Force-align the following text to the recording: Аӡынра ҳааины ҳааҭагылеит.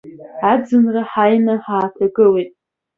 Аӡынра 0.51 1.03
ҳааины 1.11 1.55
ҳааҭагылеит. 1.63 2.51